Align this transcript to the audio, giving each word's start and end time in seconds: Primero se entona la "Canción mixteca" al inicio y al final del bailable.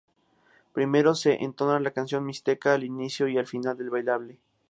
Primero 0.73 1.13
se 1.13 1.43
entona 1.43 1.79
la 1.79 1.91
"Canción 1.91 2.25
mixteca" 2.25 2.73
al 2.73 2.83
inicio 2.83 3.27
y 3.27 3.37
al 3.37 3.45
final 3.45 3.77
del 3.77 3.91
bailable. 3.91 4.39